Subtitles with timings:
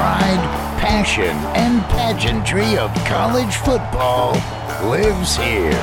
[0.00, 4.32] pride, passion, and pageantry of college football
[4.88, 5.76] lives here.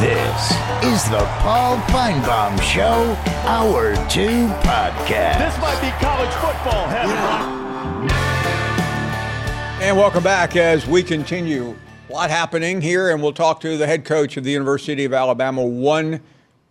[0.00, 0.50] This
[0.82, 5.38] is the Paul Finebaum Show, Hour 2 podcast.
[5.38, 8.10] This might be college football heaven.
[9.80, 11.76] And welcome back as we continue.
[12.08, 15.12] A lot happening here, and we'll talk to the head coach of the University of
[15.12, 16.20] Alabama one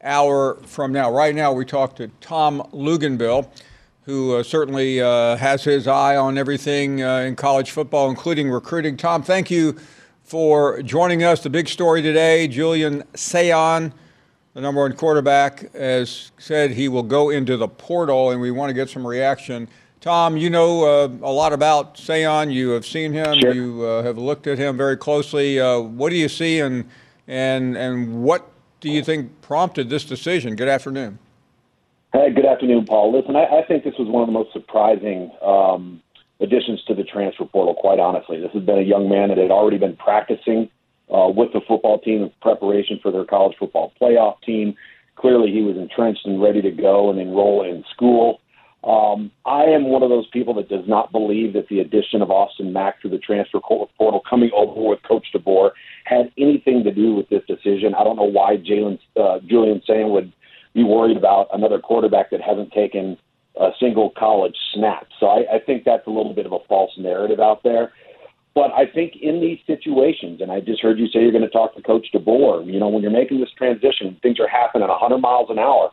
[0.03, 1.09] hour from now.
[1.09, 3.47] Right now, we talk to Tom Luginbill,
[4.11, 8.97] who uh, certainly uh, has his eye on everything uh, in college football, including recruiting.
[8.97, 9.77] Tom, thank you
[10.25, 11.41] for joining us.
[11.41, 13.93] The big story today Julian Sayin,
[14.53, 18.69] the number one quarterback, has said he will go into the portal, and we want
[18.69, 19.69] to get some reaction.
[20.01, 22.51] Tom, you know uh, a lot about Sayin.
[22.51, 23.39] You have seen him.
[23.39, 23.53] Sure.
[23.53, 25.57] You uh, have looked at him very closely.
[25.57, 26.83] Uh, what do you see, and
[27.29, 28.45] and and what
[28.81, 30.57] do you think prompted this decision?
[30.57, 31.17] Good afternoon.
[32.13, 33.17] Hey, good afternoon, Paul.
[33.17, 36.01] Listen, I, I think this was one of the most surprising um,
[36.41, 37.73] additions to the transfer portal.
[37.73, 40.69] Quite honestly, this has been a young man that had already been practicing
[41.07, 44.75] uh, with the football team in preparation for their college football playoff team.
[45.15, 48.41] Clearly, he was entrenched and ready to go and enroll in school.
[48.83, 52.29] Um, I am one of those people that does not believe that the addition of
[52.29, 55.71] Austin Mack to the transfer portal coming over with Coach DeBoer
[56.03, 57.95] had anything to do with this decision.
[57.95, 60.33] I don't know why Jalen uh, Julian Sayin would
[60.73, 63.17] be worried about another quarterback that hasn't taken
[63.59, 65.07] a single college snap.
[65.19, 67.91] So I, I think that's a little bit of a false narrative out there.
[68.53, 71.49] But I think in these situations, and I just heard you say you're going to
[71.49, 75.17] talk to Coach DeBoer, you know, when you're making this transition, things are happening 100
[75.19, 75.91] miles an hour.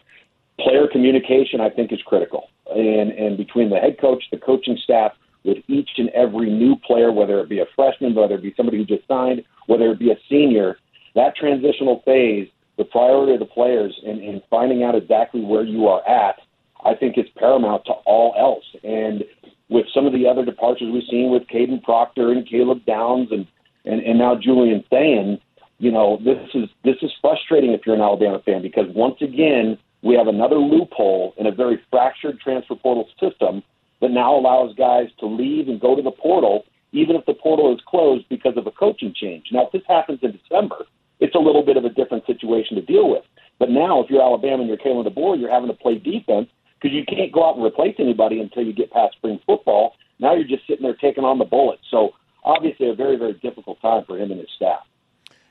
[0.59, 5.12] Player communication, I think, is critical and and between the head coach, the coaching staff,
[5.45, 8.79] with each and every new player, whether it be a freshman, whether it be somebody
[8.79, 10.79] who just signed, whether it be a senior,
[11.15, 15.89] that transitional phase, the priority of the players and, and finding out exactly where you
[15.89, 16.37] are at,
[16.84, 18.65] I think is paramount to all else.
[18.84, 19.25] And
[19.69, 23.47] with some of the other departures we've seen with Kadyn Proctor and Caleb Downs and,
[23.84, 25.41] and, and now Julian Sayin,
[25.78, 29.78] you know, this is this is frustrating if you're an Alabama fan because once again,
[30.03, 33.62] we have another loophole in a very fractured transfer portal system
[34.00, 37.75] that now allows guys to leave and go to the portal, even if the portal
[37.75, 39.47] is closed because of a coaching change.
[39.53, 40.87] Now, if this happens in December,
[41.21, 43.25] it's a little bit of a different situation to deal with.
[43.59, 46.49] But now, if you're Alabama and you're Kalen DeBoer, you're having to play defense
[46.81, 49.95] because you can't go out and replace anybody until you get past spring football.
[50.21, 51.83] Now you're just sitting there taking on the bullets.
[51.91, 52.11] So
[52.45, 54.87] obviously, a very, very difficult time for him and his staff.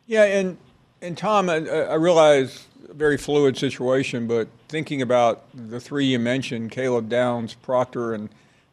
[0.05, 0.57] Yeah, and
[1.01, 6.19] and Tom, I, I realize a very fluid situation, but thinking about the three you
[6.19, 8.29] mentioned, Caleb Downs, Proctor, and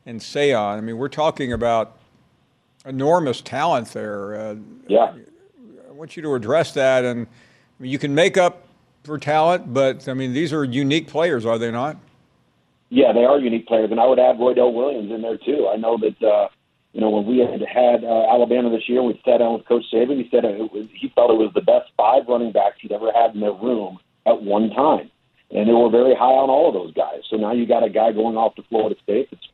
[0.07, 1.97] and Sayin, I mean, we're talking about
[2.85, 4.35] enormous talent there.
[4.35, 4.57] Uh,
[4.87, 5.15] Yeah.
[5.95, 7.29] I want you to address that, and
[7.79, 8.67] you can make up
[9.05, 11.97] for talent, but I mean, these are unique players, are they not?
[12.89, 15.69] Yeah, they are unique players, and I would add Roydell Williams in there too.
[15.73, 16.49] I know that uh,
[16.95, 19.85] you know when we had had uh, Alabama this year, we sat down with Coach
[19.93, 20.21] Saban.
[20.21, 23.13] He said it was, he felt it was the best five running backs he'd ever
[23.13, 25.13] had in their room at one time,
[25.53, 27.21] and they were very high on all of those guys.
[27.31, 29.47] So now you got a guy going off to Florida State that's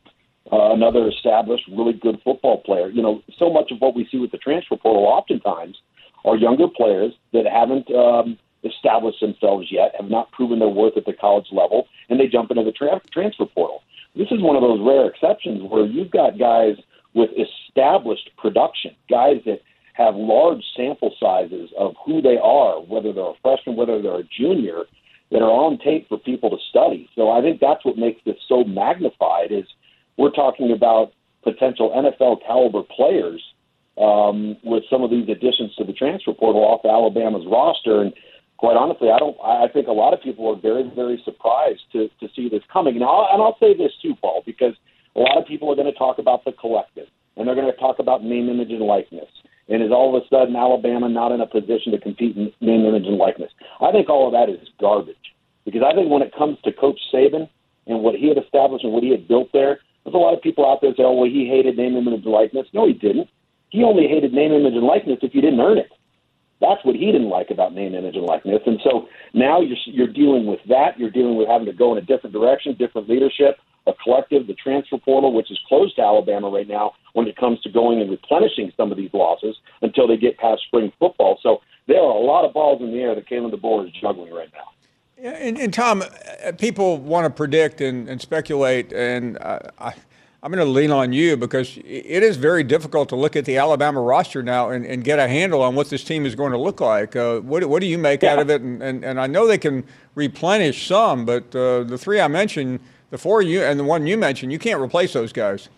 [0.51, 2.89] uh, another established, really good football player.
[2.89, 5.77] You know, so much of what we see with the transfer portal oftentimes
[6.25, 11.05] are younger players that haven't um, established themselves yet, have not proven their worth at
[11.05, 13.81] the college level, and they jump into the tra- transfer portal.
[14.15, 16.75] This is one of those rare exceptions where you've got guys
[17.13, 19.61] with established production, guys that
[19.93, 24.29] have large sample sizes of who they are, whether they're a freshman, whether they're a
[24.37, 24.83] junior,
[25.31, 27.09] that are on tape for people to study.
[27.15, 29.65] So I think that's what makes this so magnified is
[30.17, 33.41] we're talking about potential NFL caliber players
[34.01, 38.01] um, with some of these additions to the transfer portal off Alabama's roster.
[38.01, 38.13] And
[38.57, 39.37] quite honestly, I don't.
[39.43, 42.97] I think a lot of people are very, very surprised to to see this coming.
[42.99, 44.73] Now, and I'll say this too, Paul, because
[45.15, 47.07] a lot of people are going to talk about the collective,
[47.37, 49.29] and they're going to talk about name, image, and likeness.
[49.69, 52.85] And is all of a sudden Alabama not in a position to compete in name,
[52.85, 53.51] image, and likeness?
[53.79, 55.15] I think all of that is garbage.
[55.63, 57.47] Because I think when it comes to Coach Saban
[57.87, 60.41] and what he had established and what he had built there, there's a lot of
[60.41, 62.93] people out there that say, "Oh, well, he hated name, image, and likeness." No, he
[62.93, 63.29] didn't.
[63.71, 65.91] He only hated name, image, and likeness if you didn't earn it.
[66.59, 68.61] That's what he didn't like about name, image, and likeness.
[68.67, 70.99] And so now you're you're dealing with that.
[70.99, 73.57] You're dealing with having to go in a different direction, different leadership,
[73.87, 77.59] a collective, the transfer portal, which is closed to Alabama right now when it comes
[77.61, 81.39] to going and replenishing some of these losses until they get past spring football.
[81.41, 84.31] So there are a lot of balls in the air that Kalen DeBoer is juggling
[84.31, 84.69] right now.
[85.17, 89.93] And, and Tom, uh, people want to predict and, and speculate, and uh, I,
[90.43, 93.57] I'm going to lean on you because it is very difficult to look at the
[93.57, 96.57] Alabama roster now and, and get a handle on what this team is going to
[96.57, 97.15] look like.
[97.15, 98.33] Uh, what, what do you make Yeah.
[98.33, 98.61] out of it?
[98.63, 99.83] And, and, and I know they can
[100.15, 102.79] replenish some, but uh, the three I mentioned,
[103.11, 105.69] the four you and the one you mentioned, you can't replace those guys.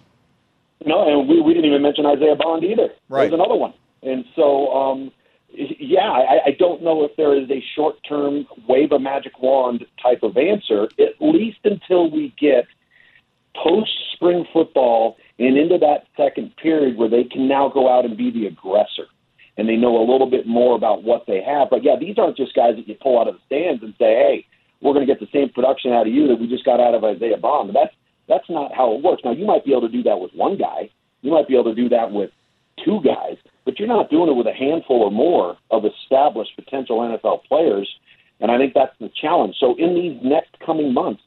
[0.86, 2.88] No, and we, we didn't even mention Isaiah Bond either.
[3.10, 3.24] Right.
[3.24, 3.74] There's another one.
[4.02, 5.12] And so, um,
[5.50, 9.86] yeah, I, I don't know if there is a short term wave a magic wand
[10.02, 12.66] type of answer, at least until we get
[13.64, 18.18] post spring football and into that second period where they can now go out and
[18.18, 19.08] be the aggressor
[19.58, 21.70] and they know a little bit more about what they have.
[21.70, 24.14] But yeah, these aren't just guys that you pull out of the stands and say,
[24.14, 24.46] hey,
[24.82, 26.96] we're going to get the same production out of you that we just got out
[26.96, 27.72] of Isaiah Bond.
[27.74, 27.94] That's
[28.28, 29.22] that's not how it works.
[29.24, 30.90] Now you might be able to do that with one guy.
[31.22, 32.32] You might be able to do that with
[32.84, 37.00] two guys, but you're not doing it with a handful or more of established potential
[37.00, 37.90] NFL players.
[38.40, 39.56] And I think that's the challenge.
[39.60, 41.22] So in these next coming months,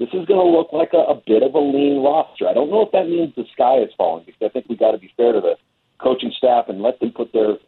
[0.00, 2.48] this is going to look like a, a bit of a lean roster.
[2.48, 4.92] I don't know if that means the sky is falling because I think we got
[4.92, 5.54] to be fair to the
[6.00, 7.58] coaching staff and let them put their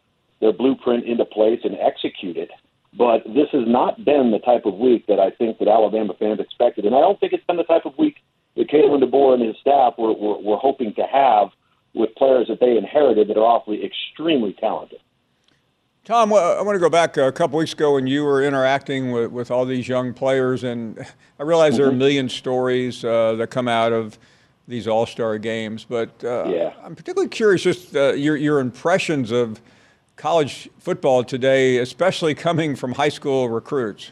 [0.41, 2.49] their blueprint into place and execute it.
[2.97, 6.39] But this has not been the type of week that I think that Alabama fans
[6.39, 8.17] expected, and I don't think it's been the type of week
[8.57, 11.49] that Kalen DeBoer and his staff were, were, were hoping to have
[11.93, 14.99] with players that they inherited that are awfully extremely talented.
[16.05, 19.31] Tom, I want to go back a couple weeks ago when you were interacting with,
[19.31, 20.99] with all these young players, and
[21.39, 21.99] I realize there are a mm-hmm.
[21.99, 24.19] million stories uh, that come out of
[24.67, 26.73] these All Star games, but uh, yeah.
[26.83, 29.61] I'm particularly curious just uh, your your impressions of
[30.17, 34.11] college football today, especially coming from high school recruits.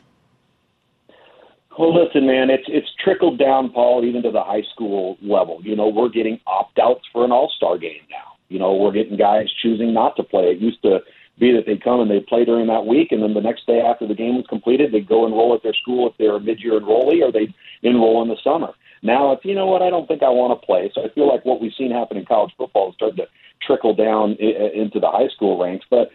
[1.77, 5.59] Well, listen, man, it's it's trickled down, Paul, even to the high school level.
[5.61, 8.37] You know, we're getting opt outs for an All Star game now.
[8.47, 10.51] You know, we're getting guys choosing not to play.
[10.51, 11.01] It used to
[11.41, 13.81] be that they'd come and they'd play during that week, and then the next day
[13.81, 16.79] after the game was completed, they'd go enroll at their school if they're a mid-year
[16.79, 18.73] enrollee, or they'd enroll in the summer.
[19.03, 20.91] Now it's you know what I don't think I want to play.
[20.93, 23.27] So I feel like what we've seen happen in college football is starting to
[23.65, 25.85] trickle down into the high school ranks.
[25.89, 26.11] But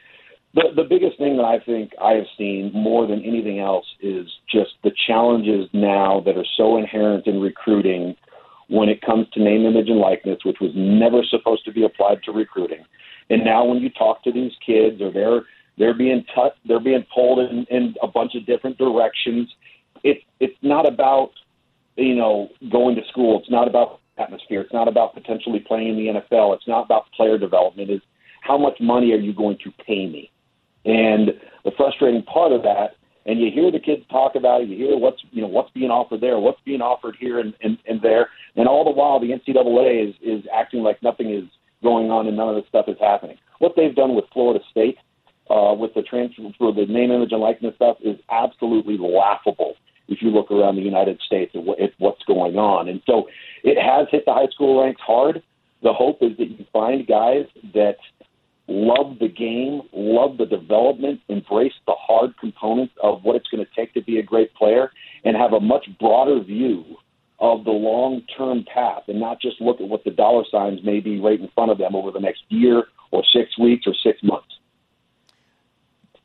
[0.54, 4.26] the the biggest thing that I think I have seen more than anything else is
[4.48, 8.14] just the challenges now that are so inherent in recruiting
[8.68, 12.22] when it comes to name, image, and likeness, which was never supposed to be applied
[12.24, 12.84] to recruiting.
[13.30, 15.42] And now when you talk to these kids, or they're
[15.78, 19.52] they're being tut, they're being pulled in, in a bunch of different directions.
[20.02, 21.30] It it's not about
[21.96, 23.40] you know going to school.
[23.40, 24.60] It's not about atmosphere.
[24.62, 26.54] It's not about potentially playing in the NFL.
[26.54, 27.90] It's not about player development.
[27.90, 28.00] Is
[28.42, 30.30] how much money are you going to pay me?
[30.84, 31.30] And
[31.64, 32.96] the frustrating part of that,
[33.26, 35.90] and you hear the kids talk about it, you hear what's you know what's being
[35.90, 39.30] offered there, what's being offered here and, and, and there, and all the while the
[39.30, 41.44] NCAA is is acting like nothing is
[41.82, 43.36] going on and none of this stuff is happening.
[43.58, 44.98] What they've done with Florida State,
[45.50, 49.74] uh, with the transfer for the name, image, and likeness stuff, is absolutely laughable.
[50.08, 53.26] If you look around the United States at, at what's going on, and so
[53.64, 55.42] it has hit the high school ranks hard.
[55.82, 57.96] The hope is that you find guys that
[58.68, 63.70] love the game, love the development, embrace the hard components of what it's going to
[63.74, 64.90] take to be a great player,
[65.24, 66.84] and have a much broader view
[67.38, 71.00] of the long term path and not just look at what the dollar signs may
[71.00, 74.22] be right in front of them over the next year or six weeks or six
[74.22, 74.48] months.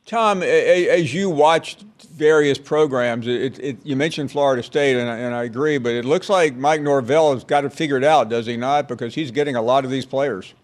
[0.04, 5.44] Tom, as you watched various programs, it, it, you mentioned Florida State, and, and I
[5.44, 8.88] agree, but it looks like Mike Norvell has got it figured out, does he not?
[8.88, 10.54] Because he's getting a lot of these players.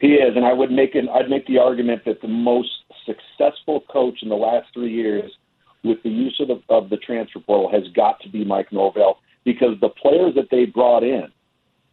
[0.00, 2.70] He is, and I would make an I'd make the argument that the most
[3.06, 5.30] successful coach in the last three years
[5.82, 9.20] with the use of the of the transfer portal has got to be Mike Norvell
[9.44, 11.26] because the players that they brought in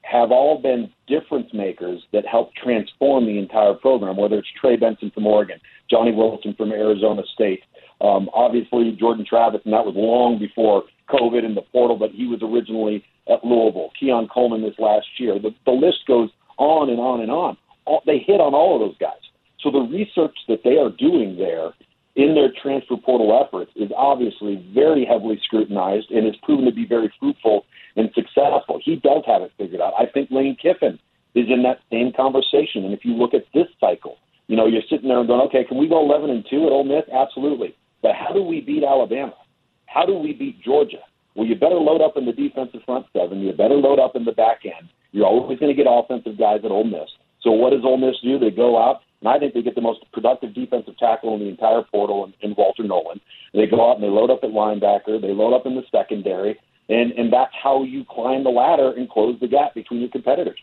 [0.04, 4.18] have all been difference makers that help transform the entire program.
[4.18, 5.60] Whether it's Trey Benson from Oregon,
[5.90, 7.62] Johnny Wilson from Arizona State,
[8.02, 12.26] um, obviously Jordan Travis, and that was long before COVID and the portal, but he
[12.26, 13.92] was originally at Louisville.
[14.00, 15.38] Keon Coleman this last year.
[15.38, 18.82] The, the list goes on and on and on all, they hit on all of
[18.82, 19.22] those guys.
[19.62, 21.72] So the research that they are doing there
[22.16, 26.86] in their transfer portal efforts is obviously very heavily scrutinized and has proven to be
[26.86, 27.66] very fruitful
[27.96, 28.80] and successful.
[28.84, 29.94] He does have it figured out.
[29.98, 31.00] I think Lane Kiffin
[31.36, 32.84] is in that same conversation.
[32.84, 35.64] And if you look at this cycle, you know, you're sitting there and going, okay,
[35.64, 37.04] can we go 11 and 2 at Ole Miss?
[37.14, 37.76] Absolutely.
[38.02, 39.36] But how do we beat Alabama?
[39.86, 41.04] How do we beat Georgia?
[41.36, 43.40] Well, you better load up in the defensive front seven.
[43.40, 44.90] You better load up in the back end.
[45.12, 47.10] You're always going to get offensive guys at Ole Miss.
[47.42, 48.40] So what does Ole Miss do?
[48.40, 51.48] They go out, and I think they get the most productive defensive tackle in the
[51.48, 53.22] entire portal in, in Walter Nolen.
[53.54, 56.60] They go out and they load up at linebacker, they load up in the secondary,
[56.90, 60.60] and and that's how you climb the ladder and close the gap between your competitors.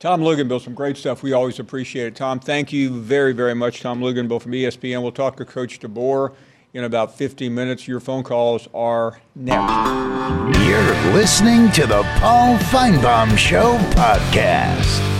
[0.00, 1.22] Tom Luginbill, some great stuff.
[1.22, 2.16] We always appreciate it.
[2.16, 3.80] Tom, thank you very, very much.
[3.80, 5.02] Tom Luginbill from ESPN.
[5.02, 6.34] We'll talk to Coach DeBoer
[6.72, 7.86] in about 15 minutes.
[7.86, 10.58] Your phone calls are next.
[10.66, 15.19] You're listening to the Paul Finebaum Show podcast.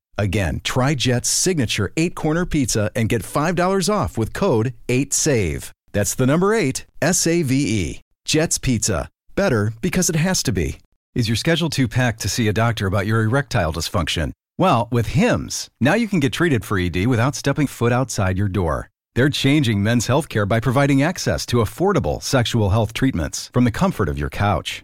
[0.17, 5.71] Again, try Jet's signature eight corner pizza and get $5 off with code 8SAVE.
[5.93, 8.01] That's the number eight, S A V E.
[8.25, 9.09] Jet's Pizza.
[9.35, 10.77] Better because it has to be.
[11.15, 14.31] Is your schedule too packed to see a doctor about your erectile dysfunction?
[14.57, 18.47] Well, with HIMS, now you can get treated for ED without stepping foot outside your
[18.47, 18.89] door.
[19.15, 24.07] They're changing men's healthcare by providing access to affordable sexual health treatments from the comfort
[24.07, 24.83] of your couch.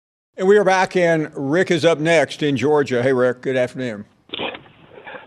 [0.41, 3.03] And we are back, and Rick is up next in Georgia.
[3.03, 4.05] Hey, Rick, good afternoon.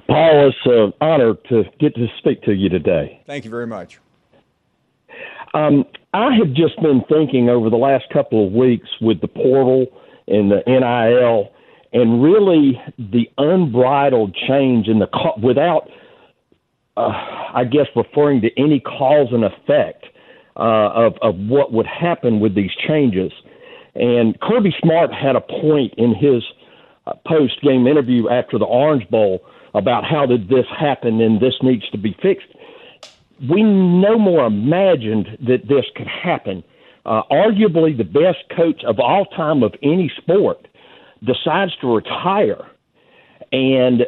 [0.09, 3.23] Paul, it's an honor to get to speak to you today.
[3.25, 4.01] Thank you very much.
[5.55, 9.87] Um, I have just been thinking over the last couple of weeks with the portal
[10.27, 11.53] and the NIL,
[11.93, 15.07] and really the unbridled change in the
[15.41, 15.89] without,
[16.97, 17.13] uh,
[17.55, 20.07] I guess, referring to any cause and effect
[20.57, 23.31] uh, of of what would happen with these changes.
[23.95, 26.43] And Kirby Smart had a point in his
[27.07, 31.55] uh, post game interview after the Orange Bowl about how did this happen and this
[31.63, 32.49] needs to be fixed
[33.41, 36.63] we no more imagined that this could happen.
[37.05, 40.67] Uh, arguably the best coach of all time of any sport
[41.23, 42.67] decides to retire,
[43.53, 44.07] and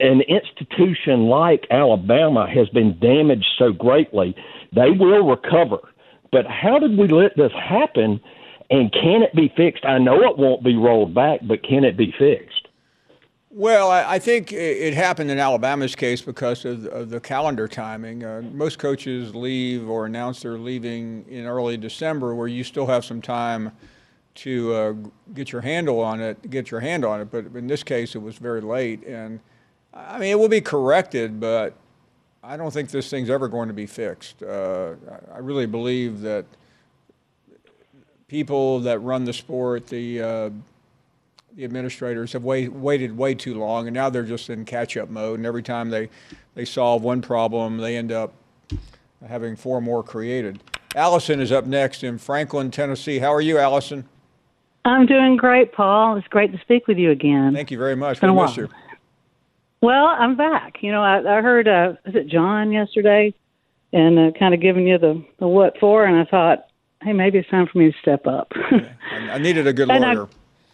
[0.00, 4.34] an institution like Alabama has been damaged so greatly.
[4.74, 5.78] They will recover,
[6.30, 8.20] but how did we let this happen?
[8.70, 9.84] And can it be fixed?
[9.84, 12.68] I know it won't be rolled back, but can it be fixed?
[13.50, 18.22] Well, I think it happened in Alabama's case because of, the calendar timing.
[18.22, 23.06] Uh, most coaches leave or announce they're leaving in early December, where you still have
[23.06, 23.72] some time
[24.36, 24.94] to uh,
[25.34, 27.30] get your handle on it, get your hand on it.
[27.30, 29.40] But in this case, it was very late, and
[29.94, 31.74] I mean, it will be corrected, but
[32.44, 34.42] I don't think this thing's ever going to be fixed.
[34.42, 34.94] Uh,
[35.34, 36.44] I really believe that
[38.28, 40.50] people that run the sport, the uh,
[41.56, 45.40] the administrators have wait, waited way too long, and now they're just in catch-up mode.
[45.40, 46.08] And every time they
[46.54, 48.32] they solve one problem, they end up
[49.26, 50.60] having four more created.
[50.94, 53.18] Allison is up next in Franklin, Tennessee.
[53.18, 54.04] How are you, Allison?
[54.84, 56.16] I'm doing great, Paul.
[56.16, 57.52] It's great to speak with you again.
[57.52, 58.20] Thank you very much.
[58.20, 58.52] Been a while.
[58.54, 58.68] You.
[59.80, 60.82] Well, I'm back.
[60.82, 63.34] You know, I, I heard uh, was it John yesterday,
[63.92, 66.67] and uh, kind of giving you the the what for, and I thought,
[67.02, 68.52] hey, maybe it's time for me to step up.
[69.12, 70.28] I, I needed a good lawyer.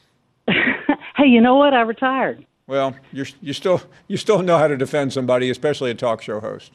[0.48, 1.74] hey, you know what?
[1.74, 2.44] I retired.
[2.66, 6.40] Well, you you still you still know how to defend somebody, especially a talk show
[6.40, 6.72] host.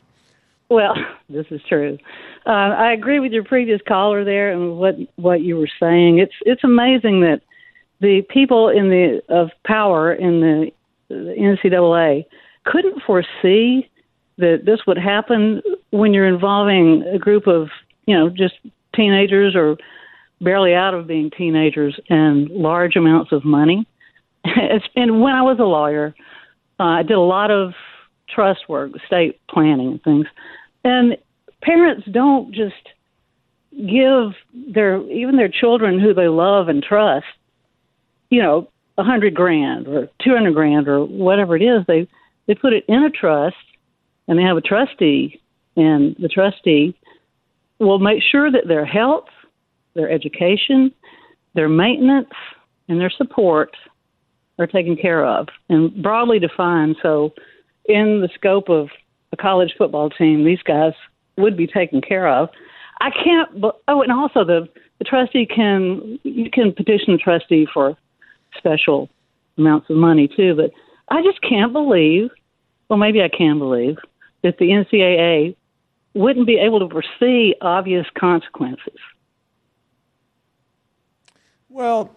[0.70, 0.96] Well,
[1.30, 1.98] this is true.
[2.46, 6.20] Uh, I agree with your previous caller there and what what you were saying.
[6.20, 7.42] It's it's amazing that
[8.02, 10.72] the people in the of power in the,
[11.10, 12.26] the NCAA
[12.66, 13.90] couldn't foresee
[14.38, 17.70] that this would happen when you're involving a group of
[18.06, 18.56] you know just
[19.00, 19.78] teenagers or
[20.42, 23.88] barely out of being teenagers and large amounts of money.
[24.44, 26.14] it's when I was a lawyer,
[26.80, 27.74] uh, I did a lot of
[28.34, 30.26] trust work, estate planning and things.
[30.84, 31.18] And
[31.62, 32.76] parents don't just
[33.72, 34.34] give
[34.74, 37.26] their even their children who they love and trust,
[38.30, 41.86] you know, a hundred grand or two hundred grand or whatever it is.
[41.88, 42.08] They
[42.48, 43.56] they put it in a trust
[44.28, 45.42] and they have a trustee
[45.76, 46.96] and the trustee
[47.80, 49.26] will make sure that their health
[49.96, 50.92] their education,
[51.56, 52.30] their maintenance,
[52.88, 53.76] and their support
[54.58, 56.96] are taken care of and broadly defined.
[57.02, 57.34] So,
[57.86, 58.90] in the scope of
[59.32, 60.94] a college football team, these guys
[61.38, 62.50] would be taken care of.
[63.02, 63.50] I can't.
[63.88, 64.68] Oh, and also the
[65.00, 67.98] the trustee can you can petition the trustee for
[68.58, 69.10] special
[69.58, 70.56] amounts of money too.
[70.56, 70.72] But
[71.10, 72.30] I just can't believe.
[72.90, 73.98] Well, maybe I can believe
[74.44, 75.56] that the NCAA
[76.14, 78.98] wouldn't be able to foresee obvious consequences.
[81.70, 82.12] Well,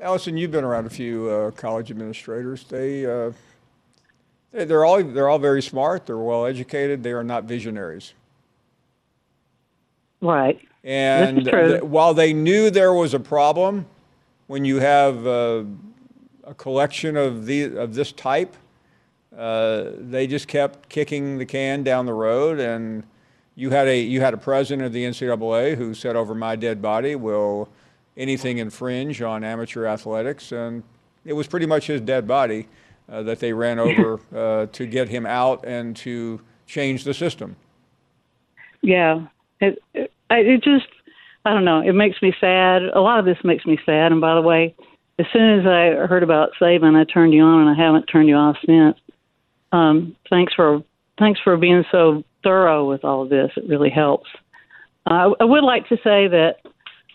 [0.00, 2.64] Allison, you've been around a few uh, college administrators.
[2.64, 3.32] They, uh,
[4.52, 6.06] they're all they're all very smart.
[6.06, 7.02] They're well educated.
[7.02, 8.14] They are not visionaries.
[10.20, 10.60] Right.
[10.82, 13.86] And th- while they knew there was a problem,
[14.46, 15.64] when you have uh,
[16.44, 18.56] a collection of the of this type,
[19.36, 22.58] uh, they just kept kicking the can down the road.
[22.58, 23.04] And
[23.56, 26.80] you had a you had a president of the NCAA who said, "Over my dead
[26.80, 27.68] body, will
[28.16, 30.84] anything infringe on amateur athletics?" And
[31.24, 32.68] it was pretty much his dead body
[33.08, 37.56] uh, that they ran over uh, to get him out and to change the system.
[38.82, 39.26] Yeah,
[39.60, 40.86] it, it, it just
[41.46, 41.80] I don't know.
[41.80, 42.82] It makes me sad.
[42.82, 44.12] A lot of this makes me sad.
[44.12, 44.74] And by the way,
[45.18, 48.28] as soon as I heard about Saban, I turned you on, and I haven't turned
[48.28, 48.98] you off since.
[49.72, 50.82] Um, thanks for
[51.18, 53.50] thanks for being so thorough with all of this.
[53.56, 54.28] It really helps.
[55.06, 56.56] Uh, I would like to say that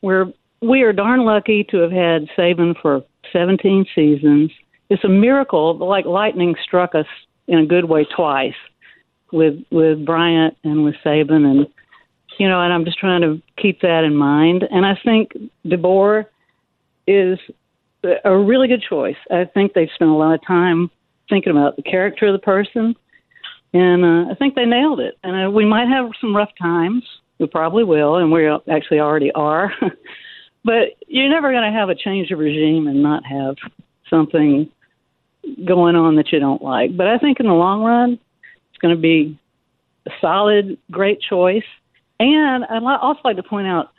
[0.02, 4.52] we're we are darn lucky to have had Saban for 17 seasons.
[4.90, 7.08] It's a miracle, like lightning struck us
[7.48, 8.54] in a good way twice
[9.32, 11.68] with with Bryant and with Saban, and
[12.38, 14.64] you know, and I'm just trying to keep that in mind.
[14.70, 15.32] And I think
[15.66, 16.26] DeBoer
[17.08, 17.40] is
[18.26, 19.18] a really good choice.
[19.30, 20.90] I think they've spent a lot of time
[21.30, 22.96] thinking about the character of the person,
[23.74, 25.18] and uh, I think they nailed it.
[25.24, 27.04] And uh, we might have some rough times.
[27.40, 29.74] We probably will, and we actually already are.
[30.64, 33.56] but you're never going to have a change of regime and not have
[34.10, 34.70] something
[35.66, 36.96] going on that you don't like.
[36.96, 38.20] But I think in the long run,
[38.70, 39.40] it's going to be
[40.06, 41.64] a solid, great choice.
[42.20, 43.90] And I'd also like to point out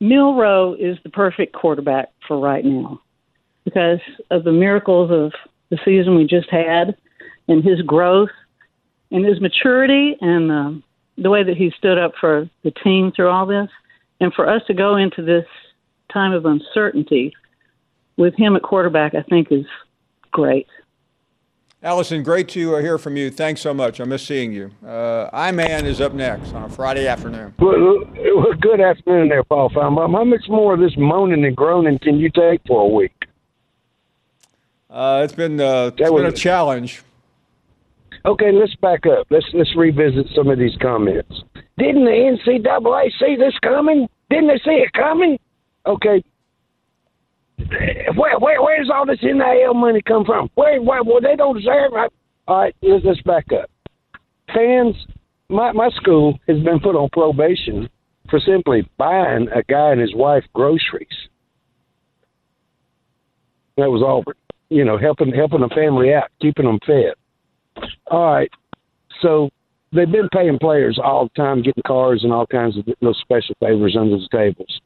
[0.00, 3.00] Milroe is the perfect quarterback for right now
[3.64, 4.00] because
[4.30, 5.32] of the miracles of
[5.68, 6.96] the season we just had
[7.46, 8.30] and his growth
[9.10, 10.82] and his maturity and um,
[11.18, 13.68] the way that he stood up for the team through all this.
[14.20, 15.46] And for us to go into this
[16.12, 17.32] time of uncertainty
[18.16, 19.66] with him at quarterback, I think is
[20.30, 20.66] great.
[21.82, 23.30] Allison, great to uh, hear from you.
[23.30, 24.02] Thanks so much.
[24.02, 24.70] I miss seeing you.
[24.86, 27.54] Uh, I-Man is up next on a Friday afternoon.
[27.58, 28.04] Well,
[28.60, 30.12] good afternoon there, Paul Finebaum.
[30.12, 33.14] How much more of this moaning and groaning can you take for a week?
[34.90, 37.02] Uh, it's been, uh, it's been a challenge.
[38.26, 39.26] Okay, let's back up.
[39.30, 41.42] Let's let's revisit some of these comments.
[41.78, 44.08] Didn't the NCAA see this coming?
[44.28, 45.38] Didn't they see it coming?
[45.86, 46.22] Okay,
[48.16, 50.50] where, where where's all this NIL money come from?
[50.54, 52.12] Where, where well they don't deserve it.
[52.48, 53.70] All right, let's, let's back up.
[54.54, 54.94] Fans,
[55.48, 57.88] my my school has been put on probation
[58.28, 61.08] for simply buying a guy and his wife groceries.
[63.76, 64.34] That was Auburn.
[64.68, 67.14] You know, helping helping a family out, keeping them fed.
[68.10, 68.50] All right,
[69.22, 69.50] so
[69.92, 73.54] they've been paying players all the time, getting cars and all kinds of those special
[73.60, 74.80] favors under the tables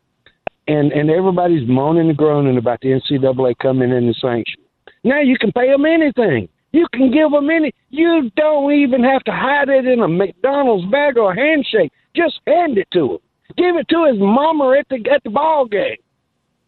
[0.67, 4.63] and and everybody's moaning and groaning about the NCAA coming in and sanction.
[5.03, 6.49] Now you can pay them anything.
[6.73, 7.73] You can give them any.
[7.91, 11.93] You don't even have to hide it in a McDonald's bag or a handshake.
[12.17, 13.19] Just hand it to him.
[13.57, 15.97] Give it to his mama at the at the ball game.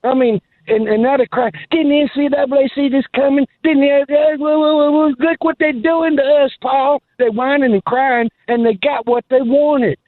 [0.05, 1.51] I mean, and they cry.
[1.71, 3.47] Didn't the NCAA see this coming?
[3.63, 4.05] Didn't they?
[4.09, 7.03] Uh, look what they're doing to us, Paul.
[7.19, 9.99] They're whining and crying, and they got what they wanted.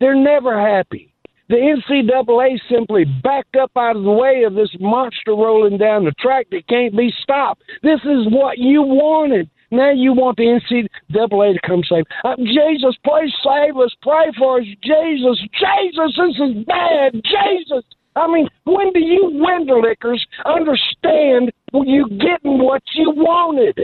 [0.00, 1.12] They're never happy.
[1.48, 6.12] The NCAA simply backed up out of the way of this monster rolling down the
[6.12, 7.62] track that can't be stopped.
[7.82, 9.50] This is what you wanted.
[9.70, 12.04] Now you want the NCAA to come save.
[12.24, 13.94] Uh, Jesus, please save us.
[14.02, 14.66] Pray for us.
[14.82, 17.14] Jesus, Jesus, this is bad.
[17.24, 17.84] Jesus.
[18.14, 23.78] I mean, when do you Windlickers understand you getting what you wanted?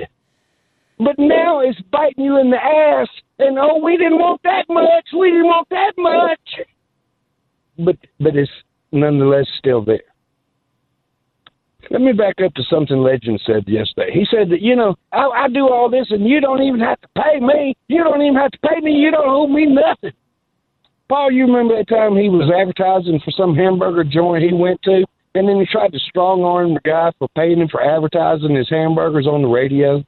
[0.99, 5.07] But now it's biting you in the ass, and oh, we didn't want that much.
[5.17, 6.67] We didn't want that much
[7.79, 8.51] but but it's
[8.93, 10.03] nonetheless still there.
[11.91, 14.11] Let me back up to something Legend said yesterday.
[14.13, 17.01] He said that, you know, I, I do all this and you don't even have
[17.01, 17.77] to pay me.
[17.87, 18.93] You don't even have to pay me.
[18.93, 20.13] You don't owe me nothing.
[21.09, 25.05] Paul, you remember that time he was advertising for some hamburger joint he went to,
[25.35, 28.69] and then he tried to strong arm the guy for paying him for advertising his
[28.69, 30.05] hamburgers on the radio?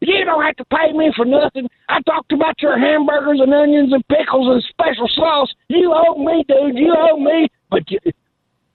[0.00, 1.68] You don't have to pay me for nothing.
[1.88, 5.52] I talked about your hamburgers and onions and pickles and special sauce.
[5.68, 6.76] You owe me, dude.
[6.76, 7.48] You owe me.
[7.70, 7.98] But you,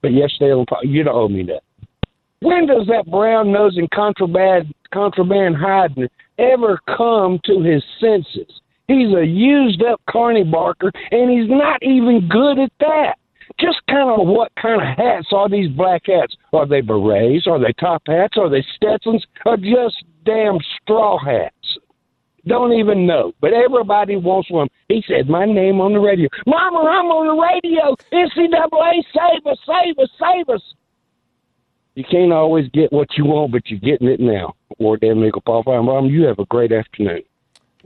[0.02, 1.63] but yesterday you don't owe me that.
[2.39, 8.62] When does that brown nosing contraband contraband hiding ever come to his senses?
[8.88, 13.15] He's a used up carny barker, and he's not even good at that.
[13.60, 16.36] Just kind of what kind of hats are these black hats?
[16.54, 17.47] Are they berets?
[17.47, 18.38] Are they top hats?
[18.38, 19.26] Are they Stetsons?
[19.45, 21.54] Or just damn straw hats.
[22.45, 24.67] don't even know, but everybody wants one.
[24.88, 26.30] He said my name on the radio.
[26.45, 27.95] Mama, I'm on the radio.
[28.13, 30.62] NCAA, save us, save us, save us.
[31.95, 34.54] You can't always get what you want, but you're getting it now.
[34.78, 37.23] War Damn Eagle, Paul Finebaum, you have a great afternoon.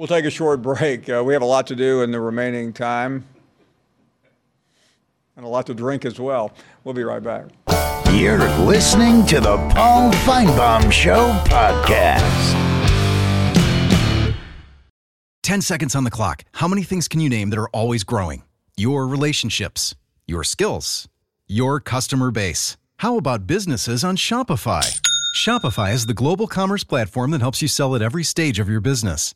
[0.01, 1.07] We'll take a short break.
[1.07, 3.23] Uh, we have a lot to do in the remaining time
[5.35, 6.51] and a lot to drink as well.
[6.83, 7.45] We'll be right back.
[8.11, 12.57] You're listening to the Paul Finebaum Show podcast.
[15.43, 16.45] 10 seconds on the clock.
[16.53, 18.41] How many things can you name that are always growing?
[18.75, 19.93] Your relationships,
[20.25, 21.09] your skills,
[21.47, 22.75] your customer base.
[22.97, 24.99] How about businesses on Shopify?
[25.35, 28.81] Shopify is the global commerce platform that helps you sell at every stage of your
[28.81, 29.35] business.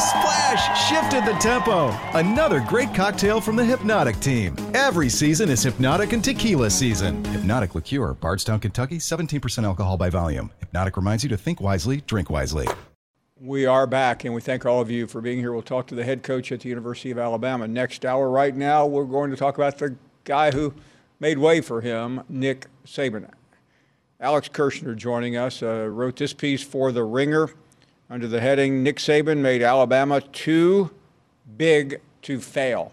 [0.00, 1.88] Splash shifted the tempo.
[2.14, 4.56] Another great cocktail from the Hpnotiq team.
[4.74, 7.22] Every season is Hpnotiq and Tequila season.
[7.24, 10.50] Hpnotiq Liqueur, Bardstown, Kentucky, 17% alcohol by volume.
[10.72, 12.66] Hpnotiq reminds you to think wisely, drink wisely.
[13.38, 15.52] We are back, and we thank all of you for being here.
[15.52, 18.30] We'll talk to the head coach at the University of Alabama next hour.
[18.30, 20.72] Right now, we're going to talk about the guy who
[21.20, 23.28] made way for him, Nick Saban.
[24.18, 27.50] Alex Kirshner joining us, uh, wrote this piece for The Ringer
[28.10, 30.90] under the heading Nick Saban made Alabama too
[31.56, 32.92] big to fail.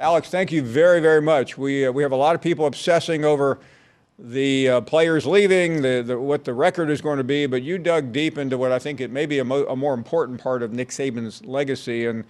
[0.00, 1.58] Alex, thank you very, very much.
[1.58, 3.58] We, uh, we have a lot of people obsessing over
[4.18, 7.76] the uh, players leaving, the, the, what the record is going to be, but you
[7.76, 10.62] dug deep into what I think it may be a, mo- a more important part
[10.62, 12.24] of Nick Saban's legacy, and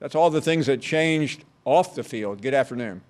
[0.00, 2.42] that's all the things that changed off the field.
[2.42, 3.00] Good afternoon.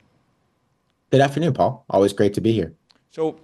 [1.10, 1.84] Good afternoon, Paul.
[1.90, 2.72] Always great to be here.
[3.10, 3.40] So,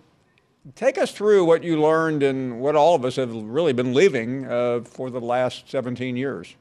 [0.75, 4.47] take us through what you learned and what all of us have really been living
[4.47, 6.55] uh, for the last 17 years.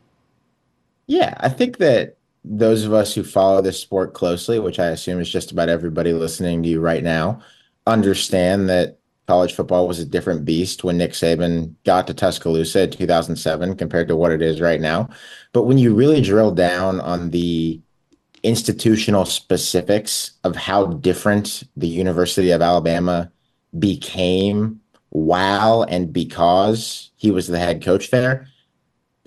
[1.08, 5.20] Yeah, I think that those of us who follow this sport closely, which I assume
[5.20, 7.42] is just about everybody listening to you right now,
[7.88, 12.92] understand that college football was a different beast when Nick Saban got to Tuscaloosa in
[12.92, 15.10] 2007 compared to what it is right now.
[15.54, 17.82] But when you really drill down on the
[18.44, 23.32] institutional specifics of how different the University of Alabama
[23.80, 28.48] became while and because he was the head coach there,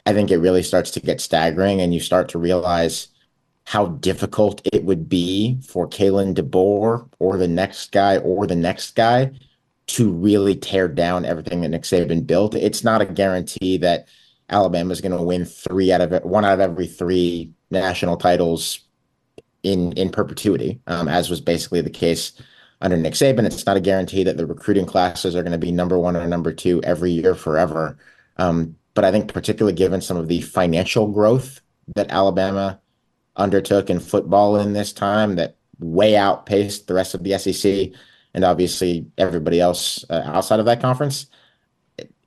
[0.07, 3.09] I think it really starts to get staggering and you start to realize
[3.65, 8.95] how difficult it would be for Kalen DeBoer or the next guy or the next
[8.95, 9.31] guy
[9.89, 12.55] to really tear down everything that Nick Saban built.
[12.55, 14.09] It's not a guarantee that
[14.49, 18.17] Alabama is going to win three out of it, one out of every three national
[18.17, 18.81] titles
[19.63, 22.33] in in perpetuity, um, as was basically the case
[22.81, 23.45] under Nick Saban.
[23.45, 26.27] It's not a guarantee that the recruiting classes are going to be number one or
[26.27, 27.99] number two every year forever.
[28.37, 31.61] Um, but I think, particularly given some of the financial growth
[31.95, 32.81] that Alabama
[33.37, 37.93] undertook in football in this time, that way outpaced the rest of the SEC
[38.35, 41.27] and obviously everybody else uh, outside of that conference,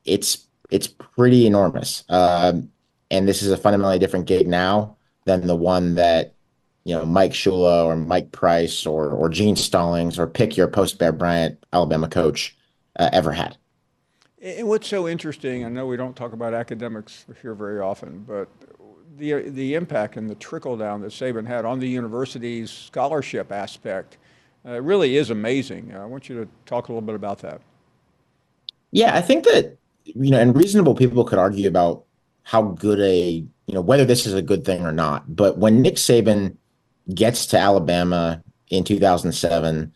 [0.03, 2.03] it's it's pretty enormous.
[2.09, 2.71] Um,
[3.09, 6.35] and this is a fundamentally different gig now than the one that
[6.83, 10.97] you know Mike Shula or Mike Price or or Gene Stallings or pick your post
[10.97, 12.55] Bear Bryant Alabama coach
[12.97, 13.57] uh, ever had.
[14.41, 18.49] And what's so interesting, I know we don't talk about academics here very often, but
[19.17, 24.17] the the impact and the trickle down that Saban had on the university's scholarship aspect
[24.65, 25.95] uh, really is amazing.
[25.95, 27.61] I want you to talk a little bit about that.
[28.91, 32.05] Yeah, I think that you know, and reasonable people could argue about
[32.43, 35.35] how good a you know whether this is a good thing or not.
[35.35, 36.57] But when Nick Saban
[37.15, 39.93] gets to Alabama in 2007,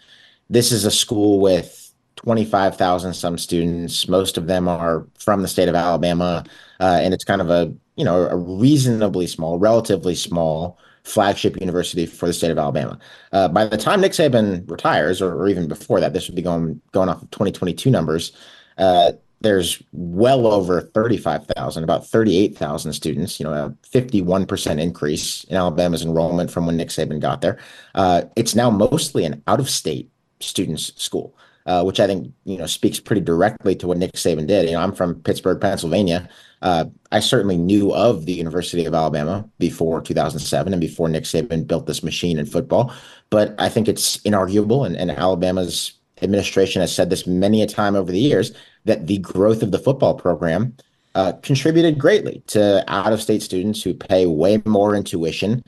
[0.49, 4.07] this is a school with 25,000 some students.
[4.07, 6.43] Most of them are from the state of Alabama,
[6.79, 12.05] uh, and it's kind of a you know a reasonably small, relatively small flagship university
[12.05, 12.97] for the state of Alabama.
[13.31, 16.41] Uh, by the time Nick Saban retires, or, or, even before that, this would be
[16.41, 18.31] going going off of 2022 numbers.
[18.77, 19.13] Uh,
[19.45, 26.51] there's well over 35,000, about 38,000 students, you know, a 51% increase in Alabama's enrollment
[26.51, 27.59] from when Nick Saban got there.
[27.93, 31.35] Uh, it's now mostly an out of state students school.
[31.65, 34.65] uh, which I think you know speaks pretty directly to what Nick Saban did.
[34.65, 36.29] You know, I'm from Pittsburgh, Pennsylvania.
[36.61, 41.67] Uh, I certainly knew of the University of Alabama before 2007 and before Nick Saban
[41.67, 42.93] built this machine in football.
[43.29, 47.95] But I think it's inarguable, and, and Alabama's administration has said this many a time
[47.95, 48.53] over the years
[48.85, 50.75] that the growth of the football program
[51.15, 55.63] uh, contributed greatly to out-of-state students who pay way more in tuition,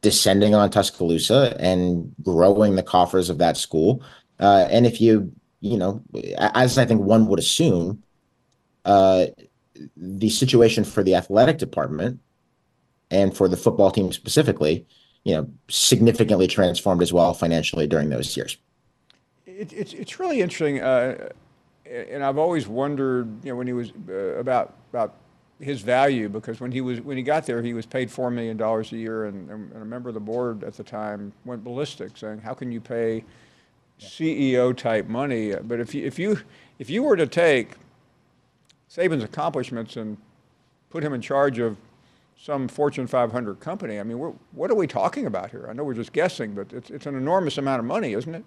[0.00, 4.02] descending on Tuscaloosa and growing the coffers of that school.
[4.40, 6.02] Uh, and if you, you know,
[6.38, 8.02] as I think one would assume,
[8.84, 9.26] uh,
[9.96, 12.20] the situation for the athletic department
[13.10, 14.86] and for the football team specifically,
[15.24, 18.56] you know, significantly transformed as well financially during those years.
[19.46, 21.28] It, it's it's really interesting, uh,
[21.86, 25.16] and I've always wondered, you know, when he was uh, about about
[25.60, 28.56] his value because when he was when he got there, he was paid four million
[28.56, 32.16] dollars a year, and, and, a member of the board at the time went ballistic,
[32.16, 33.24] saying, "How can you pay
[34.00, 36.38] CEO type money?" But if you if you
[36.78, 37.72] if you were to take
[38.90, 40.16] Saban's accomplishments and
[40.90, 41.76] put him in charge of
[42.36, 45.66] some Fortune 500 company, I mean, what are we talking about here?
[45.70, 48.44] I know we're just guessing, but it's it's an enormous amount of money, isn't it?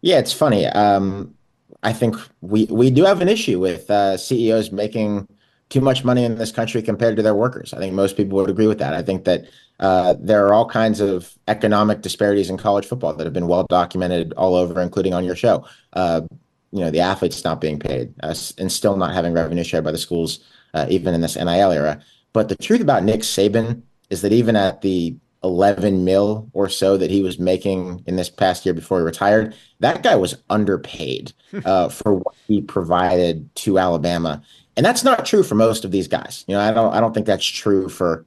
[0.00, 0.66] Yeah, it's funny.
[0.66, 1.34] Um,
[1.82, 5.28] I think we we do have an issue with uh, CEOs making
[5.70, 7.72] too much money in this country compared to their workers.
[7.72, 8.94] I think most people would agree with that.
[8.94, 9.46] I think that
[9.80, 13.66] uh, there are all kinds of economic disparities in college football that have been well
[13.68, 15.66] documented all over, including on your show.
[15.94, 16.22] Uh,
[16.70, 19.98] you know, the athletes not being paid and still not having revenue shared by the
[19.98, 20.40] schools,
[20.74, 22.02] uh, even in this NIL era.
[22.32, 26.96] But the truth about Nick Saban is that even at the 11 mil or so
[26.96, 31.32] that he was making in this past year before he retired, that guy was underpaid
[31.64, 34.42] uh, for what he provided to Alabama.
[34.76, 36.44] And that's not true for most of these guys.
[36.48, 38.26] You know, I don't I don't think that's true for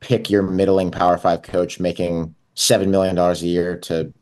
[0.00, 4.12] pick your middling power five coach making seven million dollars a year to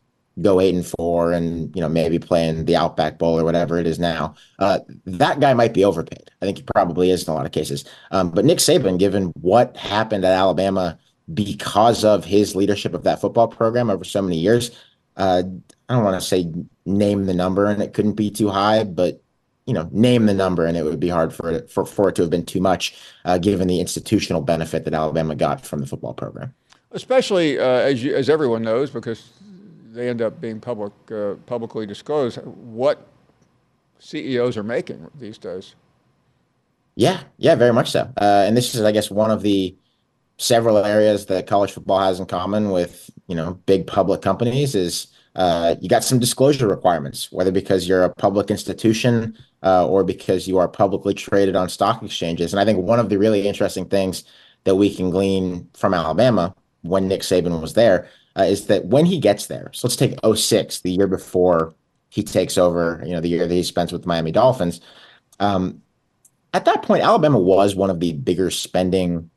[0.40, 3.86] go eight and four and you know maybe playing the Outback Bowl or whatever it
[3.86, 4.34] is now.
[4.58, 6.30] Uh, that guy might be overpaid.
[6.40, 7.84] I think he probably is in a lot of cases.
[8.10, 10.98] Um, but Nick Saban, given what happened at Alabama
[11.34, 14.70] because of his leadership of that football program over so many years.
[15.16, 15.42] Uh,
[15.88, 16.50] I don't want to say
[16.86, 19.22] name the number and it couldn't be too high, but
[19.66, 22.16] you know, name the number and it would be hard for it for, for it
[22.16, 25.86] to have been too much, uh, given the institutional benefit that Alabama got from the
[25.86, 26.52] football program.
[26.90, 29.30] Especially uh, as you, as everyone knows, because
[29.92, 33.06] they end up being public uh, publicly disclosed what
[33.98, 35.74] CEOs are making these days.
[36.94, 38.00] Yeah, yeah, very much so.
[38.20, 39.74] Uh, and this is, I guess, one of the
[40.38, 45.08] several areas that college football has in common with you know big public companies is
[45.34, 50.46] uh, you got some disclosure requirements, whether because you're a public institution uh, or because
[50.46, 52.52] you are publicly traded on stock exchanges.
[52.52, 54.24] And I think one of the really interesting things
[54.64, 59.06] that we can glean from Alabama when Nick Saban was there uh, is that when
[59.06, 61.74] he gets there, so let's take 06, the year before
[62.10, 64.80] he takes over, you know, the year that he spends with the Miami Dolphins.
[65.40, 65.80] Um,
[66.52, 69.30] at that point, Alabama was one of the bigger spending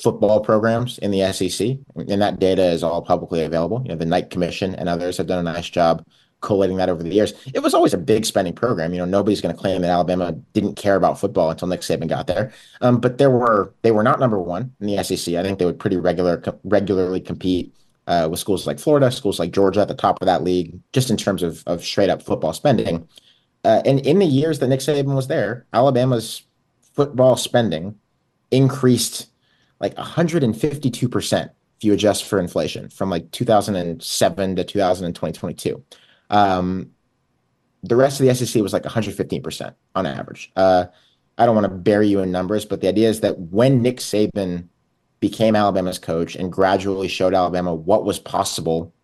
[0.00, 3.82] football programs in the SEC, and that data is all publicly available.
[3.84, 6.04] You know, the Knight Commission and others have done a nice job
[6.42, 7.32] collating that over the years.
[7.54, 8.92] It was always a big spending program.
[8.92, 12.08] You know, nobody's going to claim that Alabama didn't care about football until Nick Saban
[12.08, 12.52] got there.
[12.80, 15.34] Um, but there were they were not number one in the SEC.
[15.34, 17.74] I think they would pretty regular co- regularly compete
[18.06, 21.10] uh, with schools like Florida, schools like Georgia at the top of that league, just
[21.10, 23.08] in terms of of straight up football spending.
[23.64, 26.42] Uh, and in the years that Nick Saban was there, Alabama's
[26.94, 27.94] football spending
[28.50, 29.28] increased
[29.82, 35.84] like 152% if you adjust for inflation from like 2007 to 2022.
[36.30, 36.90] Um,
[37.82, 40.52] the rest of the SEC was like 115% on average.
[40.54, 40.86] Uh,
[41.36, 43.96] I don't want to bury you in numbers, but the idea is that when Nick
[43.96, 44.68] Saban
[45.18, 48.94] became Alabama's coach and gradually showed Alabama what was possible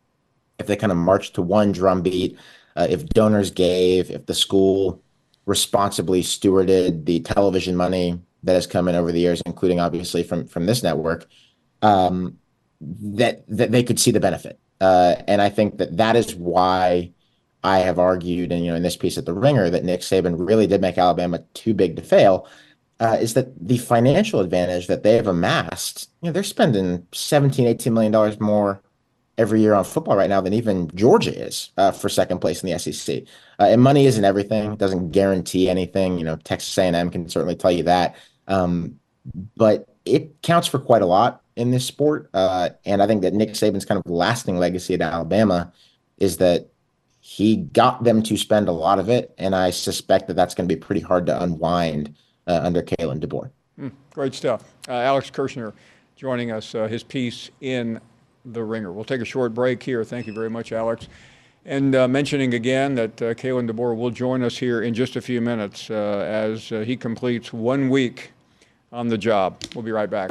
[0.61, 2.38] if they kind of marched to one drumbeat,
[2.77, 5.03] uh, if donors gave, if the school
[5.47, 10.46] responsibly stewarded the television money that has come in over the years, including obviously from
[10.46, 11.27] from this network,
[11.83, 12.38] um,
[12.81, 14.59] that that they could see the benefit.
[14.81, 17.12] Uh, and I think that that is why
[17.64, 20.37] I have argued, and you know, in this piece at the Ringer, that Nick Saban
[20.38, 22.46] really did make Alabama too big to fail.
[23.01, 26.11] Uh, is that the financial advantage that they have amassed?
[26.20, 28.83] You know, they're spending 17, 18 million dollars more
[29.37, 32.70] every year on football right now than even Georgia is uh, for second place in
[32.70, 33.22] the SEC.
[33.61, 36.18] Uh, and money isn't everything; it doesn't guarantee anything.
[36.18, 38.16] You know, Texas A&M can certainly tell you that.
[38.48, 38.98] Um,
[39.56, 42.30] but it counts for quite a lot in this sport.
[42.34, 45.72] Uh, and I think that Nick Saban's kind of lasting legacy at Alabama
[46.16, 46.68] is that
[47.20, 49.34] he got them to spend a lot of it.
[49.38, 52.14] And I suspect that that's going to be pretty hard to unwind
[52.46, 53.50] uh, under Kalen DeBoer.
[53.78, 54.64] Mm, great stuff.
[54.88, 55.72] Uh, Alex Kirshner
[56.16, 58.00] joining us, uh, his piece in
[58.44, 58.92] The Ringer.
[58.92, 60.02] We'll take a short break here.
[60.04, 61.08] Thank you very much, Alex.
[61.64, 65.20] And uh, mentioning again that uh, Kalen DeBoer will join us here in just a
[65.20, 68.32] few minutes uh, as uh, he completes one week
[68.92, 69.62] on the job.
[69.74, 70.31] We'll be right back.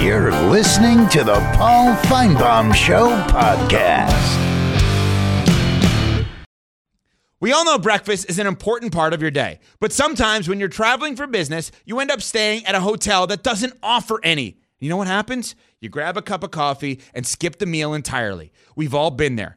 [0.00, 4.38] You're listening to the Paul Finebaum Show podcast.
[7.40, 10.68] We all know breakfast is an important part of your day, but sometimes when you're
[10.68, 14.58] traveling for business, you end up staying at a hotel that doesn't offer any.
[14.78, 15.54] You know what happens?
[15.80, 18.52] You grab a cup of coffee and skip the meal entirely.
[18.76, 19.56] We've all been there.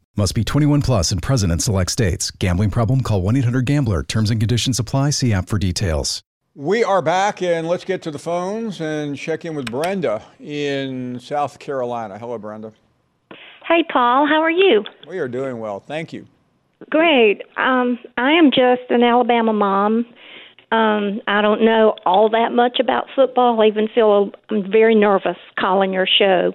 [0.17, 2.31] Must be 21 plus and present in select states.
[2.31, 2.99] Gambling problem?
[2.99, 4.03] Call 1 800 GAMBLER.
[4.03, 5.11] Terms and conditions apply.
[5.11, 6.21] See app for details.
[6.53, 11.17] We are back, and let's get to the phones and check in with Brenda in
[11.21, 12.19] South Carolina.
[12.19, 12.73] Hello, Brenda.
[13.65, 14.27] Hey, Paul.
[14.27, 14.83] How are you?
[15.07, 15.79] We are doing well.
[15.79, 16.27] Thank you.
[16.89, 17.43] Great.
[17.55, 20.05] Um, I am just an Alabama mom.
[20.73, 23.61] Um, I don't know all that much about football.
[23.61, 26.51] I even feel I'm very nervous calling your show.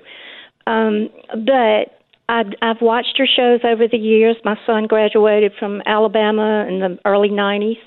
[0.66, 1.96] Um, but
[2.29, 4.37] I, I've watched her shows over the years.
[4.45, 7.79] My son graduated from Alabama in the early 90s,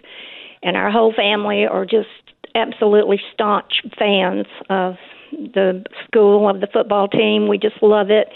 [0.64, 2.08] and our whole family are just
[2.56, 4.96] absolutely staunch fans of
[5.32, 7.48] the school, of the football team.
[7.48, 8.28] We just love it.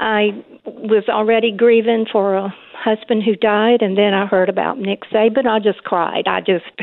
[0.00, 5.02] I was already grieving for a husband who died, and then I heard about Nick
[5.12, 5.46] Saban.
[5.46, 6.26] I just cried.
[6.26, 6.64] I just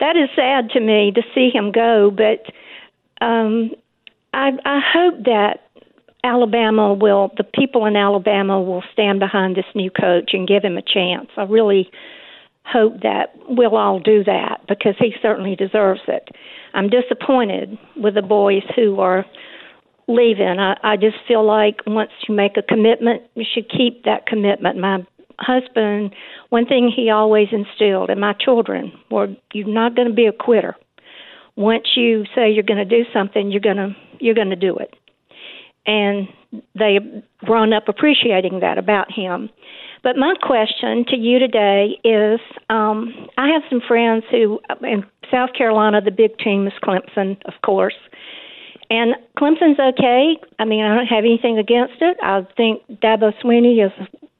[0.00, 2.52] that is sad to me to see him go, but
[3.24, 3.72] um,
[4.32, 5.65] I, I hope that
[6.26, 10.76] Alabama will, the people in Alabama will stand behind this new coach and give him
[10.76, 11.28] a chance.
[11.36, 11.90] I really
[12.64, 16.28] hope that we'll all do that because he certainly deserves it.
[16.74, 19.24] I'm disappointed with the boys who are
[20.08, 20.58] leaving.
[20.58, 24.78] I, I just feel like once you make a commitment, you should keep that commitment.
[24.78, 25.06] My
[25.38, 26.14] husband,
[26.48, 30.32] one thing he always instilled, and my children, were you're not going to be a
[30.32, 30.74] quitter.
[31.54, 34.76] Once you say you're going to do something, you're going to you're going to do
[34.76, 34.94] it
[35.86, 36.28] and
[36.74, 39.50] they've grown up appreciating that about him.
[40.02, 45.50] But my question to you today is um, I have some friends who, in South
[45.56, 47.96] Carolina, the big team is Clemson, of course.
[48.88, 50.36] And Clemson's okay.
[50.58, 52.16] I mean, I don't have anything against it.
[52.22, 53.92] I think Dabo Swinney is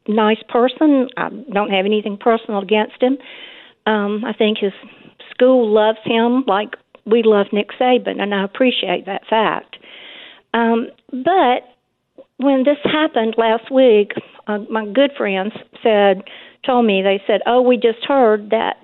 [0.07, 1.09] a nice person.
[1.17, 3.19] I don't have anything personal against him.
[3.87, 4.73] Um, I think his
[5.31, 9.77] school loves him like we love Nick Saban, and I appreciate that fact.
[10.57, 11.69] Um, but
[12.39, 14.13] when this happened last week,
[14.47, 16.23] uh, my good friends said,
[16.65, 18.77] told me, they said, oh, we just heard that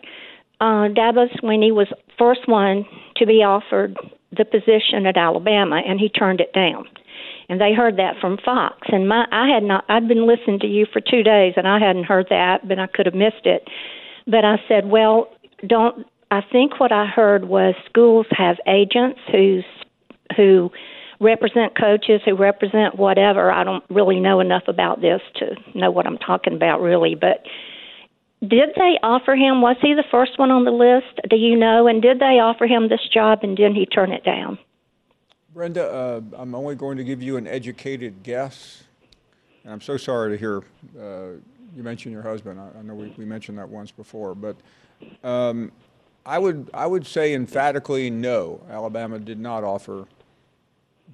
[0.60, 2.84] uh, Dabo Swinney was first one
[3.16, 3.96] to be offered
[4.36, 6.84] the position at Alabama, and he turned it down.
[7.48, 9.84] And they heard that from Fox, and my I had not.
[9.88, 12.86] I'd been listening to you for two days, and I hadn't heard that, but I
[12.86, 13.68] could have missed it.
[14.26, 15.28] But I said, well,
[15.66, 16.06] don't.
[16.30, 19.64] I think what I heard was schools have agents who's
[20.36, 20.70] who
[21.22, 23.50] represent coaches who represent whatever.
[23.50, 27.14] I don't really know enough about this to know what I'm talking about, really.
[27.14, 27.44] But
[28.40, 29.62] did they offer him?
[29.62, 31.20] Was he the first one on the list?
[31.30, 31.86] Do you know?
[31.86, 34.58] And did they offer him this job and did he turn it down?
[35.54, 38.84] Brenda, uh, I'm only going to give you an educated guess.
[39.64, 40.62] And I'm so sorry to hear
[40.98, 41.38] uh,
[41.76, 42.58] you mentioned your husband.
[42.58, 44.56] I, I know we, we, mentioned that once before, but
[45.22, 45.70] um,
[46.26, 48.60] I would I would say emphatically no.
[48.70, 50.06] Alabama did not offer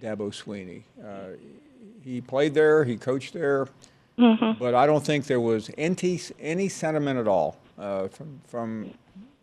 [0.00, 0.82] Dabo Swinney.
[1.02, 1.36] Uh,
[2.02, 3.68] he played there, he coached there,
[4.18, 4.58] mm-hmm.
[4.58, 8.94] but I don't think there was any, any sentiment at all uh, from, from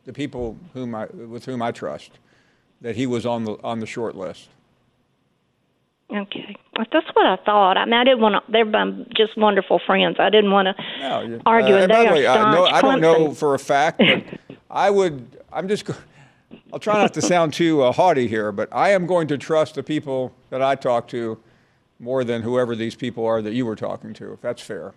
[0.06, 2.12] the people whom I, with whom I trust
[2.82, 4.49] that he was on the, on the short list.
[6.12, 7.78] Okay, that's what I thought.
[7.78, 8.51] I mean, I didn't want to.
[8.51, 10.18] They're just wonderful friends.
[10.20, 11.74] I didn't want to no, argue.
[11.74, 14.24] Uh, and they are I, no, I don't know for a fact, but
[14.70, 15.41] I would.
[15.51, 15.89] I'm just.
[16.72, 19.76] I'll try not to sound too uh, haughty here, but I am going to trust
[19.76, 21.39] the people that I talk to
[22.00, 24.93] more than whoever these people are that you were talking to, if that's fair.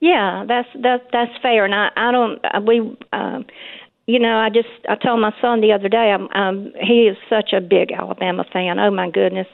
[0.00, 2.96] Yeah, that's that's that's fair, and I I don't uh, we.
[3.12, 3.46] Um,
[4.06, 6.12] you know, I just I told my son the other day.
[6.12, 8.78] I'm, um, he is such a big Alabama fan.
[8.78, 9.46] Oh my goodness,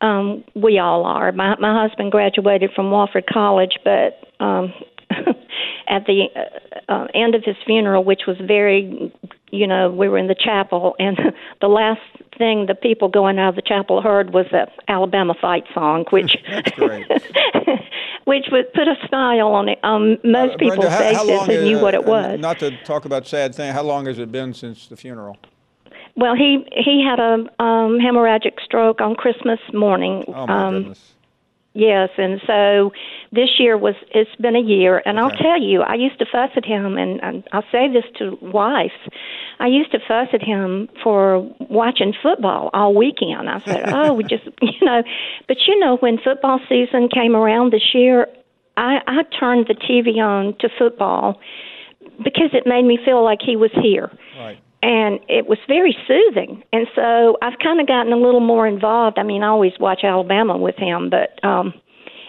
[0.00, 1.30] um, we all are.
[1.30, 4.72] My my husband graduated from Wofford College, but um,
[5.88, 9.12] at the uh, uh, end of his funeral, which was very,
[9.56, 11.18] you know, we were in the chapel, and
[11.60, 12.00] the last
[12.38, 16.36] thing the people going out of the chapel heard was the Alabama fight song, which
[18.24, 21.28] which would put a smile on it on most Uh, people's Brenda, how- how faces
[21.28, 22.40] long and knew what uh, it was.
[22.40, 23.72] Not to talk about sad thing.
[23.72, 25.36] How long has it been since the funeral?
[26.16, 30.24] Well, he he had a um, hemorrhagic stroke on Christmas morning.
[30.28, 31.12] Oh my um, goodness.
[31.76, 32.90] Yes, and so
[33.32, 36.48] this year was it's been a year, and I'll tell you, I used to fuss
[36.56, 38.96] at him, and, and I'll say this to wives,
[39.60, 43.50] I used to fuss at him for watching football all weekend.
[43.50, 45.02] I said, "Oh, we just, you know,"
[45.48, 48.26] but you know, when football season came around this year,
[48.78, 51.38] I I turned the TV on to football
[52.24, 54.58] because it made me feel like he was here Right.
[54.86, 56.62] And it was very soothing.
[56.72, 59.18] And so I've kind of gotten a little more involved.
[59.18, 61.74] I mean, I always watch Alabama with him, but um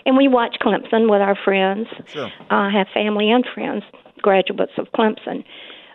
[0.07, 1.87] and we watch Clemson with our friends.
[2.07, 2.31] Sure.
[2.49, 3.83] I have family and friends,
[4.21, 5.43] graduates of Clemson.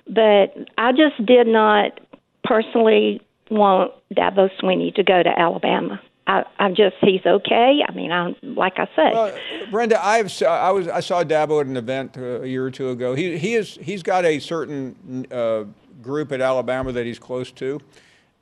[0.06, 1.98] But I just did not
[2.44, 6.00] personally want Dabo Swinney to go to Alabama.
[6.26, 7.80] I, I'm just he's okay.
[7.86, 9.12] I mean, I'm like I said.
[9.12, 9.36] Well,
[9.70, 12.90] Brenda, I've I was I saw Dabo at an event uh, a year or two
[12.90, 13.14] ago.
[13.14, 15.64] He he is he's got a certain uh,
[16.02, 17.80] group at Alabama that he's close to.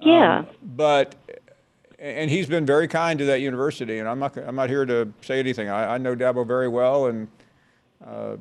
[0.00, 0.38] yeah.
[0.38, 1.14] Um, but
[1.98, 3.98] and he's been very kind to that university.
[3.98, 5.68] And I'm not I'm not here to say anything.
[5.68, 7.28] I, I know Dabo very well, and
[8.04, 8.36] uh,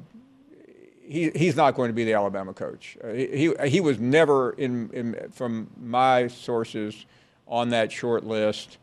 [1.01, 2.97] he he's not going to be the Alabama coach.
[3.03, 7.05] Uh, he he, he was never in, in from my sources
[7.47, 8.77] on that short list.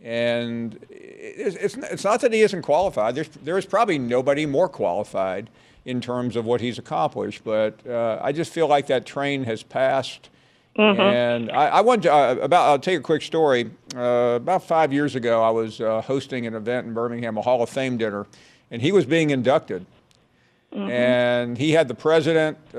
[0.00, 3.16] And it's, it's, it's not that he isn't qualified.
[3.16, 5.50] There's, there's probably nobody more qualified
[5.88, 7.42] in terms of what he's accomplished.
[7.44, 10.28] But uh, I just feel like that train has passed.
[10.76, 10.98] Mhm.
[10.98, 13.70] And I, I want to, uh, about, I'll tell you a quick story.
[13.96, 17.62] Uh, about five years ago, I was uh, hosting an event in Birmingham, a Hall
[17.62, 18.26] of Fame dinner,
[18.70, 19.86] and he was being inducted.
[20.70, 22.78] And he had the president uh,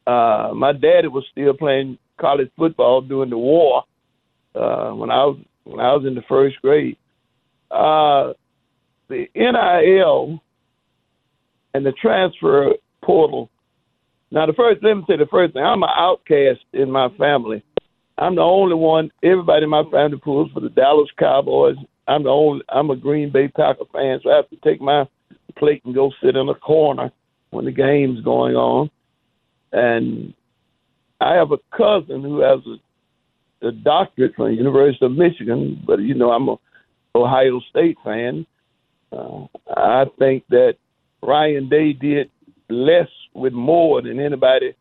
[0.07, 3.83] Uh, my daddy was still playing college football during the war
[4.55, 6.97] uh, when I was when I was in the first grade.
[7.71, 8.33] Uh,
[9.09, 10.39] the NIL
[11.73, 13.49] and the transfer portal.
[14.35, 15.63] Now, the first, let me say the first thing.
[15.63, 17.63] I'm an outcast in my family.
[18.17, 19.09] I'm the only one.
[19.23, 21.77] Everybody in my family pulls for the Dallas Cowboys.
[22.05, 22.61] I'm the only.
[22.67, 25.05] I'm a Green Bay Packer fan, so I have to take my
[25.57, 27.13] plate and go sit in a corner
[27.51, 28.89] when the game's going on.
[29.71, 30.33] And
[31.21, 32.59] I have a cousin who has
[33.63, 36.55] a, a doctorate from the University of Michigan, but you know I'm a
[37.15, 38.45] Ohio State fan.
[39.13, 39.45] Uh,
[39.77, 40.75] I think that
[41.23, 42.29] Ryan Day did
[42.69, 44.75] less with more than anybody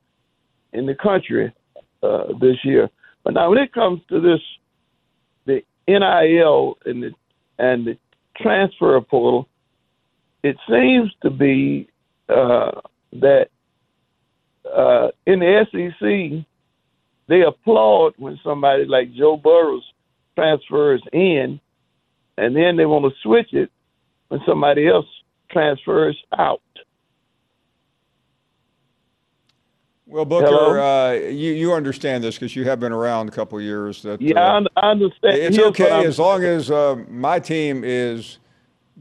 [0.73, 1.53] in the country
[2.03, 2.89] uh, this year.
[3.23, 4.41] But now, when it comes to this,
[5.47, 7.11] the NIL and the
[7.59, 7.97] and the
[8.37, 9.49] transfer portal,
[10.43, 11.89] it seems to be
[12.29, 12.73] uh,
[13.13, 13.47] that
[14.65, 16.45] uh, in the SEC
[17.27, 19.85] they applaud when somebody like Joe Burrows
[20.37, 21.61] transfers in
[22.37, 23.71] and then they want to switch it
[24.29, 25.07] when somebody else
[25.51, 26.61] transfers out.
[30.07, 33.65] Well, Booker, uh, you you understand this because you have been around a couple of
[33.65, 34.03] years.
[34.03, 35.37] That Yeah, uh, I, understand.
[35.39, 38.39] It's Here's okay as long as uh, my team is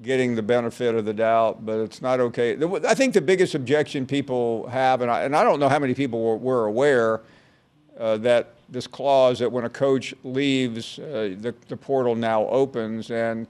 [0.02, 2.58] getting the benefit of the doubt, but it's not okay.
[2.86, 5.94] I think the biggest objection people have, and I, and I don't know how many
[5.94, 7.22] people were, were aware
[8.00, 13.12] uh, that this clause that when a coach leaves, uh, the, the portal now opens.
[13.12, 13.48] And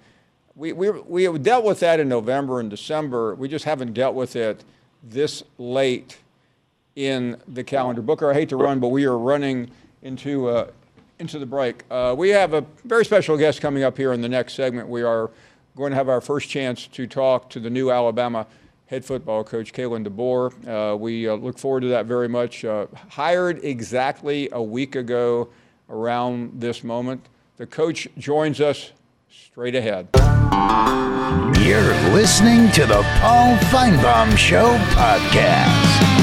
[0.56, 3.36] we, we, we have dealt with that in November and December.
[3.36, 4.64] We just haven't dealt with it
[5.02, 6.18] this late
[6.96, 8.02] in the calendar.
[8.02, 9.70] Booker, I hate to run, but we are running
[10.02, 10.72] into uh,
[11.20, 11.84] into the break.
[11.90, 14.90] Uh, we have a very special guest coming up here in the next segment.
[14.90, 15.32] We are
[15.76, 18.46] going to have our first chance to talk to the new Alabama
[18.88, 20.94] head football coach, Kalen DeBoer.
[20.94, 22.64] Uh, we uh, look forward to that very much.
[22.64, 25.50] Uh, hired exactly a week ago
[25.90, 27.26] around this moment.
[27.58, 28.92] The coach joins us
[29.30, 30.10] straight ahead.
[31.60, 36.23] You're listening to the Paul Finebaum Show podcast.